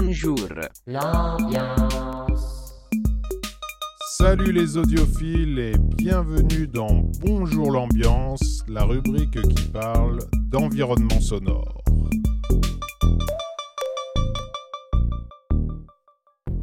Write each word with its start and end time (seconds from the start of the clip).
Bonjour. 0.00 0.38
L'ambiance. 0.86 2.72
Salut 4.16 4.52
les 4.52 4.76
audiophiles 4.76 5.58
et 5.58 5.72
bienvenue 5.76 6.68
dans 6.68 7.02
Bonjour 7.20 7.72
l'ambiance, 7.72 8.62
la 8.68 8.84
rubrique 8.84 9.42
qui 9.42 9.62
parle 9.70 10.20
d'environnement 10.52 11.20
sonore. 11.20 11.82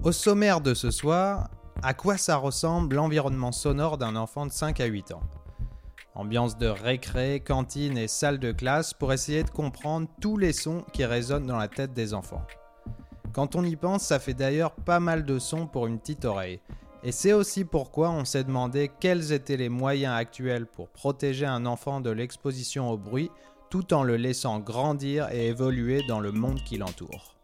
Au 0.02 0.13
sommaire 0.13 0.61
de 0.61 0.73
ce 0.73 0.89
soir, 0.89 1.49
à 1.83 1.93
quoi 1.93 2.15
ça 2.15 2.38
ressemble 2.38 2.95
l'environnement 2.95 3.52
sonore 3.52 3.97
d'un 3.97 4.15
enfant 4.15 4.45
de 4.45 4.52
5 4.52 4.79
à 4.79 4.86
8 4.86 5.11
ans? 5.11 5.23
Ambiance 6.13 6.57
de 6.57 6.67
récré, 6.67 7.43
cantine 7.45 7.97
et 7.97 8.07
salle 8.07 8.39
de 8.39 8.54
classe 8.54 8.93
pour 8.93 9.11
essayer 9.11 9.43
de 9.43 9.49
comprendre 9.49 10.07
tous 10.21 10.38
les 10.38 10.54
sons 10.54 10.86
qui 10.93 11.04
résonnent 11.04 11.47
dans 11.47 11.57
la 11.57 11.67
tête 11.67 11.93
des 11.93 12.13
enfants. 12.13 12.47
Quand 13.36 13.57
on 13.57 13.66
y 13.66 13.75
pense, 13.75 14.03
ça 14.03 14.20
fait 14.20 14.34
d'ailleurs 14.34 14.71
pas 14.71 15.02
mal 15.02 15.25
de 15.25 15.39
sons 15.39 15.67
pour 15.67 15.88
une 15.88 15.99
petite 15.99 16.23
oreille. 16.23 16.62
Et 17.03 17.12
c'est 17.12 17.34
aussi 17.34 17.66
pourquoi 17.66 18.09
on 18.09 18.23
s'est 18.23 18.45
demandé 18.45 18.89
quels 19.02 19.34
étaient 19.34 19.57
les 19.57 19.67
moyens 19.67 20.16
actuels 20.16 20.66
pour 20.66 20.88
protéger 20.88 21.45
un 21.45 21.66
enfant 21.66 21.99
de 21.99 22.12
l'exposition 22.12 22.90
au 22.90 22.98
bruit 22.98 23.29
tout 23.70 23.93
en 23.93 24.03
le 24.03 24.16
laissant 24.16 24.59
grandir 24.59 25.27
et 25.34 25.48
évoluer 25.48 26.02
dans 26.07 26.21
le 26.21 26.31
monde 26.31 26.63
qui 26.63 26.77
l'entoure. 26.77 27.34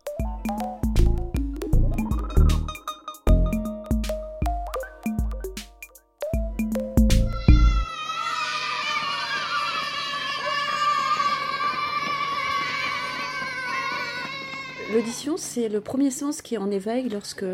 L'audition, 14.94 15.38
c'est 15.38 15.70
le 15.70 15.80
premier 15.80 16.12
sens 16.12 16.42
qui 16.42 16.56
est 16.56 16.58
en 16.58 16.70
éveil 16.70 17.08
lorsque 17.08 17.46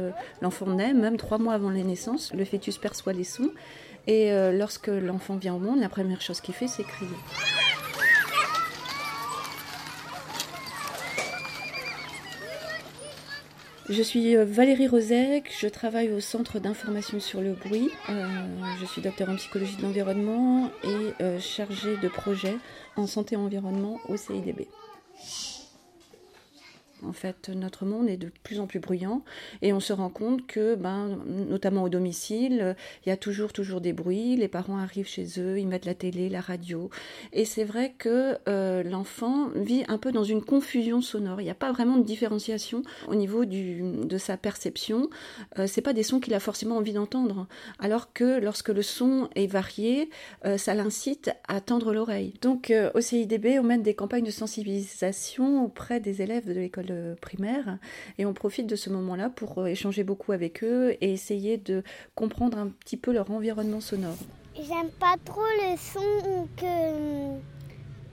l'enfant 0.42 0.66
naît, 0.68 0.94
même 0.94 1.18
trois 1.18 1.38
mois 1.38 1.54
avant 1.54 1.70
la 1.70 1.84
naissance. 1.84 2.34
Le 2.34 2.44
fœtus 2.46 2.80
perçoit 2.80 3.14
les 3.14 3.24
sons. 3.24 3.52
Et 4.08 4.32
euh, 4.32 4.52
lorsque 4.52 4.88
l'enfant 4.88 5.36
vient 5.36 5.54
au 5.54 5.60
monde, 5.60 5.80
la 5.80 5.90
première 5.90 6.20
chose 6.20 6.42
qu'il 6.42 6.56
fait, 6.56 6.68
c'est 6.68 6.84
crier. 6.84 7.12
Je 13.88 14.02
suis 14.02 14.36
euh, 14.36 14.44
Valérie 14.44 14.88
Rosec, 14.88 15.54
je 15.60 15.68
travaille 15.68 16.12
au 16.12 16.20
Centre 16.20 16.58
d'information 16.58 17.20
sur 17.20 17.42
le 17.42 17.54
bruit. 17.54 17.92
Euh, 18.10 18.26
je 18.82 18.86
suis 18.86 19.02
docteur 19.04 19.30
en 19.30 19.36
psychologie 19.36 19.76
de 19.76 19.84
l'environnement 19.84 20.72
et 20.84 21.40
chargée 21.40 21.98
de 21.98 22.08
projet 22.08 22.58
en 22.96 23.06
santé 23.06 23.36
et 23.36 23.38
environnement 23.38 24.00
au 24.10 24.18
CIDB. 24.18 24.68
En 27.06 27.14
fait, 27.14 27.50
notre 27.50 27.86
monde 27.86 28.10
est 28.10 28.18
de 28.18 28.32
plus 28.44 28.60
en 28.60 28.68
plus 28.68 28.80
bruyant 28.80 29.24
et 29.62 29.74
on 29.74 29.80
se 29.80 29.94
rend 29.94 30.10
compte 30.10 30.46
que, 30.48 30.76
ben, 30.76 31.20
notamment 31.26 31.84
au 31.84 31.90
domicile, 31.90 32.76
il 33.06 33.10
y 33.10 33.12
a 33.12 33.18
toujours, 33.18 33.54
toujours 33.54 33.82
des 33.82 33.94
bruits. 33.94 34.36
Les 34.36 34.48
parents 34.48 34.78
arrivent 34.78 35.08
chez 35.08 35.28
eux, 35.40 35.60
ils 35.60 35.68
mettent 35.68 35.86
la 35.86 35.94
télé, 35.94 36.30
la 36.30 36.42
radio. 36.42 36.90
Et 37.34 37.46
c'est 37.46 37.64
vrai 37.64 37.94
que 37.98 38.38
euh, 38.48 38.84
l'enfant 38.84 39.50
vit 39.56 39.84
un 39.88 39.98
peu 39.98 40.12
dans 40.12 40.24
une 40.24 40.44
confusion 40.44 41.02
sonore. 41.02 41.42
Il 41.42 41.46
n'y 41.46 41.50
a 41.50 41.56
pas 41.56 41.72
vraiment 41.72 41.98
de 41.98 42.04
différenciation 42.04 42.82
au 43.08 43.16
niveau 43.16 43.46
de 43.46 44.18
sa 44.18 44.38
perception. 44.38 45.10
Euh, 45.60 45.68
c'est 45.68 45.82
pas 45.82 45.94
des 45.94 46.04
sons 46.04 46.20
qu'il 46.20 46.34
a 46.34 46.40
forcément 46.40 46.78
envie 46.78 46.94
d'entendre. 46.94 47.48
Alors 47.80 48.14
que 48.14 48.40
lorsque 48.40 48.70
le 48.70 48.82
son 48.82 49.30
est 49.36 49.48
varié, 49.48 50.10
euh, 50.46 50.58
ça 50.58 50.74
l'incite 50.74 51.32
à 51.48 51.62
tendre 51.62 51.94
l'oreille. 51.94 52.34
Donc, 52.42 52.72
euh, 52.72 52.90
au 52.96 53.02
CIDB, 53.02 53.60
on 53.60 53.64
mène 53.64 53.84
des 53.84 53.94
campagnes 53.94 54.26
de 54.26 54.32
sensibilisation 54.32 55.64
auprès 55.64 56.00
des 56.00 56.22
élèves 56.22 56.48
de 56.48 56.54
l'école 56.54 56.87
primaire 57.22 57.78
et 58.18 58.26
on 58.26 58.34
profite 58.34 58.68
de 58.68 58.76
ce 58.76 58.90
moment-là 58.90 59.30
pour 59.30 59.60
euh, 59.60 59.66
échanger 59.68 60.04
beaucoup 60.04 60.32
avec 60.32 60.64
eux 60.64 60.96
et 61.02 61.12
essayer 61.12 61.58
de 61.58 61.84
comprendre 62.16 62.58
un 62.58 62.68
petit 62.68 62.98
peu 62.98 63.14
leur 63.14 63.30
environnement 63.32 63.82
sonore. 63.82 64.18
J'aime 64.56 64.90
pas 65.00 65.16
trop 65.24 65.42
le 65.62 65.78
son 65.78 66.48
que 66.58 67.38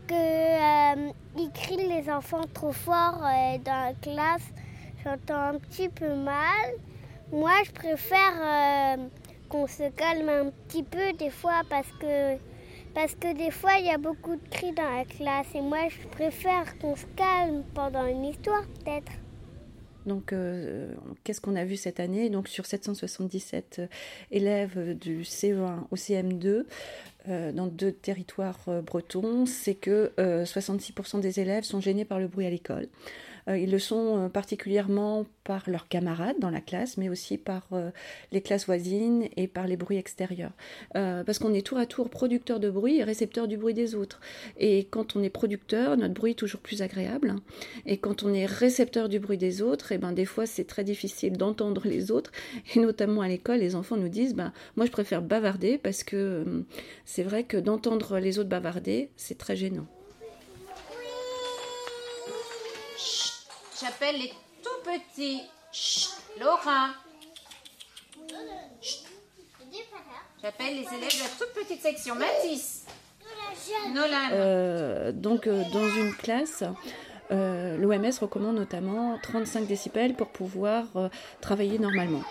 que 0.06 0.14
euh, 0.14 1.12
ils 1.38 1.50
crient 1.52 1.88
les 1.88 2.10
enfants 2.10 2.44
trop 2.52 2.72
fort 2.72 3.22
euh, 3.22 3.58
dans 3.64 3.86
la 3.86 3.94
classe. 4.02 4.42
J'entends 5.02 5.54
un 5.54 5.58
petit 5.58 5.88
peu 5.88 6.14
mal. 6.14 6.72
Moi, 7.32 7.52
je 7.64 7.72
préfère 7.72 8.34
euh, 8.38 9.08
qu'on 9.48 9.66
se 9.66 9.90
calme 9.90 10.28
un 10.28 10.50
petit 10.50 10.82
peu 10.82 11.12
des 11.18 11.30
fois 11.30 11.62
parce 11.68 11.90
que 12.00 12.36
parce 12.94 13.14
que 13.14 13.36
des 13.36 13.50
fois, 13.50 13.72
il 13.78 13.86
y 13.86 13.90
a 13.90 13.98
beaucoup 13.98 14.36
de 14.36 14.48
cris 14.48 14.72
dans 14.72 14.88
la 14.88 15.04
classe 15.04 15.48
et 15.54 15.60
moi, 15.60 15.88
je 15.88 16.06
préfère 16.08 16.78
qu'on 16.78 16.96
se 16.96 17.06
calme 17.16 17.64
pendant 17.74 18.06
une 18.06 18.24
histoire, 18.24 18.62
peut-être. 18.66 19.12
Donc, 20.06 20.32
euh, 20.32 20.92
qu'est-ce 21.24 21.40
qu'on 21.40 21.56
a 21.56 21.64
vu 21.64 21.76
cette 21.76 21.98
année? 21.98 22.28
Donc, 22.28 22.48
sur 22.48 22.66
777 22.66 23.78
euh, 23.78 23.86
élèves 24.30 24.96
du 24.98 25.22
CE1 25.22 25.86
au 25.90 25.96
CM2, 25.96 26.64
euh, 27.28 27.52
dans 27.52 27.66
deux 27.66 27.92
territoires 27.92 28.60
bretons, 28.84 29.46
c'est 29.46 29.74
que 29.74 30.12
euh, 30.18 30.44
66% 30.44 31.20
des 31.20 31.40
élèves 31.40 31.64
sont 31.64 31.80
gênés 31.80 32.04
par 32.04 32.18
le 32.18 32.28
bruit 32.28 32.46
à 32.46 32.50
l'école. 32.50 32.88
Euh, 33.48 33.58
ils 33.58 33.70
le 33.70 33.78
sont 33.78 34.24
euh, 34.24 34.28
particulièrement 34.28 35.26
par 35.44 35.68
leurs 35.68 35.88
camarades 35.88 36.36
dans 36.40 36.50
la 36.50 36.60
classe, 36.60 36.96
mais 36.96 37.08
aussi 37.08 37.36
par 37.36 37.66
euh, 37.72 37.90
les 38.32 38.40
classes 38.40 38.66
voisines 38.66 39.28
et 39.36 39.46
par 39.46 39.66
les 39.66 39.76
bruits 39.76 39.98
extérieurs. 39.98 40.52
Parce 40.92 41.38
qu'on 41.38 41.54
est 41.54 41.66
tour 41.66 41.78
à 41.78 41.86
tour 41.86 42.08
producteur 42.08 42.60
de 42.60 42.70
bruit 42.70 42.98
et 42.98 43.04
récepteur 43.04 43.48
du 43.48 43.56
bruit 43.56 43.74
des 43.74 43.94
autres. 43.94 44.20
Et 44.58 44.84
quand 44.84 45.16
on 45.16 45.22
est 45.22 45.30
producteur, 45.30 45.96
notre 45.96 46.14
bruit 46.14 46.32
est 46.32 46.34
toujours 46.34 46.60
plus 46.60 46.82
agréable. 46.82 47.36
Et 47.86 47.98
quand 47.98 48.22
on 48.22 48.32
est 48.32 48.46
récepteur 48.46 49.08
du 49.08 49.18
bruit 49.18 49.38
des 49.38 49.62
autres, 49.62 49.92
et 49.92 49.98
ben 49.98 50.12
des 50.12 50.24
fois 50.24 50.46
c'est 50.46 50.64
très 50.64 50.84
difficile 50.84 51.36
d'entendre 51.36 51.82
les 51.84 52.10
autres. 52.10 52.30
Et 52.74 52.80
notamment 52.80 53.22
à 53.22 53.28
l'école, 53.28 53.58
les 53.58 53.74
enfants 53.74 53.96
nous 53.96 54.08
disent, 54.08 54.34
ben 54.34 54.52
moi 54.76 54.86
je 54.86 54.90
préfère 54.90 55.22
bavarder 55.22 55.78
parce 55.78 56.04
que 56.04 56.64
c'est 57.04 57.22
vrai 57.22 57.44
que 57.44 57.56
d'entendre 57.56 58.18
les 58.18 58.38
autres 58.38 58.48
bavarder, 58.48 59.10
c'est 59.16 59.38
très 59.38 59.56
gênant. 59.56 59.86
J'appelle 63.84 64.16
les 64.18 64.32
tout 64.62 64.82
petits. 64.82 65.42
Laura. 66.40 66.88
J'appelle 70.42 70.74
les 70.76 70.96
élèves 70.96 71.14
de 71.14 71.18
la 71.18 71.28
toute 71.38 71.52
petite 71.52 71.82
section. 71.82 72.14
Mathis. 72.14 72.86
Euh, 74.32 75.12
donc 75.12 75.46
euh, 75.46 75.64
dans 75.70 75.88
une 75.88 76.14
classe, 76.14 76.64
euh, 77.30 77.76
l'OMS 77.76 78.18
recommande 78.22 78.56
notamment 78.56 79.18
35 79.22 79.66
décibels 79.66 80.14
pour 80.14 80.28
pouvoir 80.28 80.84
travailler 81.42 81.78
normalement. 81.78 82.22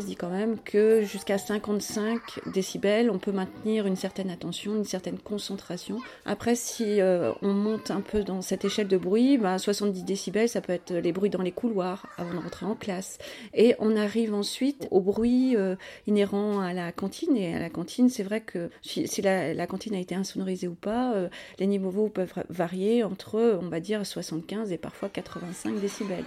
Dit 0.00 0.16
quand 0.16 0.30
même 0.30 0.58
que 0.58 1.02
jusqu'à 1.02 1.36
55 1.36 2.40
décibels, 2.46 3.10
on 3.10 3.18
peut 3.18 3.30
maintenir 3.30 3.86
une 3.86 3.94
certaine 3.94 4.30
attention, 4.30 4.74
une 4.74 4.86
certaine 4.86 5.18
concentration. 5.18 5.98
Après, 6.24 6.54
si 6.56 7.00
euh, 7.00 7.30
on 7.42 7.52
monte 7.52 7.90
un 7.90 8.00
peu 8.00 8.24
dans 8.24 8.40
cette 8.40 8.64
échelle 8.64 8.88
de 8.88 8.96
bruit, 8.96 9.36
bah, 9.36 9.58
70 9.58 10.02
décibels, 10.04 10.48
ça 10.48 10.62
peut 10.62 10.72
être 10.72 10.92
les 10.94 11.12
bruits 11.12 11.28
dans 11.28 11.42
les 11.42 11.52
couloirs 11.52 12.06
avant 12.16 12.32
de 12.32 12.38
rentrer 12.38 12.64
en 12.64 12.74
classe. 12.74 13.18
Et 13.52 13.76
on 13.80 13.94
arrive 13.94 14.32
ensuite 14.32 14.88
au 14.90 15.00
bruit 15.00 15.56
euh, 15.56 15.76
inhérent 16.06 16.60
à 16.60 16.72
la 16.72 16.90
cantine. 16.90 17.36
Et 17.36 17.54
à 17.54 17.60
la 17.60 17.70
cantine, 17.70 18.08
c'est 18.08 18.24
vrai 18.24 18.40
que 18.40 18.70
si, 18.80 19.06
la 19.22 19.66
cantine 19.66 19.94
a 19.94 20.00
été 20.00 20.14
insonorisée 20.14 20.68
ou 20.68 20.74
pas, 20.74 21.12
euh, 21.12 21.28
les 21.58 21.66
niveaux 21.66 22.08
peuvent 22.08 22.32
varier 22.48 23.04
entre, 23.04 23.58
on 23.60 23.68
va 23.68 23.78
dire, 23.78 24.04
75 24.06 24.72
et 24.72 24.78
parfois 24.78 25.10
85 25.10 25.78
décibels. 25.80 26.24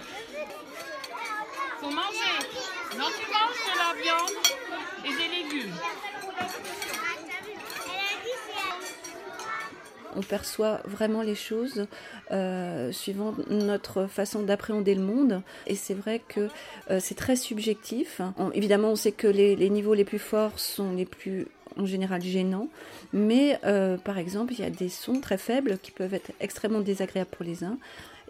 On 10.18 10.22
perçoit 10.22 10.80
vraiment 10.86 11.20
les 11.20 11.34
choses 11.34 11.86
euh, 12.32 12.90
suivant 12.90 13.34
notre 13.50 14.06
façon 14.06 14.42
d'appréhender 14.42 14.94
le 14.94 15.02
monde. 15.02 15.42
Et 15.66 15.74
c'est 15.74 15.92
vrai 15.92 16.22
que 16.26 16.48
euh, 16.90 17.00
c'est 17.00 17.14
très 17.16 17.36
subjectif. 17.36 18.22
On- 18.38 18.50
évidemment, 18.52 18.88
on 18.92 18.96
sait 18.96 19.12
que 19.12 19.26
les, 19.26 19.56
les 19.56 19.68
niveaux 19.68 19.92
les 19.92 20.04
plus 20.06 20.18
forts 20.18 20.58
sont 20.58 20.92
les 20.92 21.04
plus 21.04 21.46
en 21.78 21.84
général 21.84 22.22
gênants, 22.22 22.68
mais 23.12 23.58
euh, 23.64 23.98
par 23.98 24.16
exemple, 24.16 24.54
il 24.54 24.60
y 24.60 24.64
a 24.64 24.70
des 24.70 24.88
sons 24.88 25.20
très 25.20 25.36
faibles 25.36 25.76
qui 25.82 25.90
peuvent 25.90 26.14
être 26.14 26.30
extrêmement 26.40 26.80
désagréables 26.80 27.28
pour 27.30 27.44
les 27.44 27.64
uns 27.64 27.76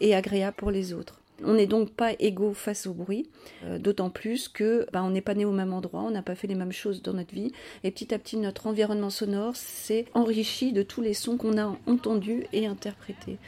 et 0.00 0.16
agréables 0.16 0.56
pour 0.56 0.72
les 0.72 0.92
autres. 0.92 1.14
On 1.44 1.54
n'est 1.54 1.66
donc 1.66 1.90
pas 1.90 2.12
égaux 2.18 2.54
face 2.54 2.86
au 2.86 2.94
bruit, 2.94 3.28
euh, 3.64 3.78
d'autant 3.78 4.10
plus 4.10 4.48
que 4.48 4.86
bah, 4.92 5.02
on 5.02 5.10
n'est 5.10 5.20
pas 5.20 5.34
né 5.34 5.44
au 5.44 5.52
même 5.52 5.72
endroit, 5.72 6.02
on 6.02 6.10
n'a 6.10 6.22
pas 6.22 6.34
fait 6.34 6.46
les 6.46 6.54
mêmes 6.54 6.72
choses 6.72 7.02
dans 7.02 7.12
notre 7.12 7.34
vie, 7.34 7.52
et 7.84 7.90
petit 7.90 8.14
à 8.14 8.18
petit 8.18 8.36
notre 8.38 8.66
environnement 8.66 9.10
sonore 9.10 9.54
s'est 9.54 10.06
enrichi 10.14 10.72
de 10.72 10.82
tous 10.82 11.02
les 11.02 11.14
sons 11.14 11.36
qu'on 11.36 11.58
a 11.58 11.76
entendus 11.86 12.46
et 12.52 12.66
interprétés. 12.66 13.38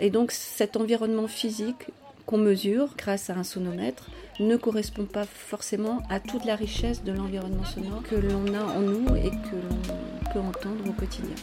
Et 0.00 0.10
donc 0.10 0.32
cet 0.32 0.76
environnement 0.76 1.28
physique 1.28 1.86
qu'on 2.26 2.38
mesure 2.38 2.88
grâce 2.98 3.30
à 3.30 3.36
un 3.36 3.44
sonomètre 3.44 4.10
ne 4.40 4.56
correspond 4.56 5.04
pas 5.04 5.24
forcément 5.24 6.02
à 6.10 6.18
toute 6.20 6.44
la 6.44 6.56
richesse 6.56 7.04
de 7.04 7.12
l'environnement 7.12 7.64
sonore 7.64 8.02
que 8.02 8.16
l'on 8.16 8.52
a 8.52 8.64
en 8.64 8.80
nous 8.80 9.16
et 9.16 9.30
que 9.30 9.56
l'on 9.56 10.32
peut 10.32 10.40
entendre 10.40 10.88
au 10.88 10.92
quotidien. 10.92 11.36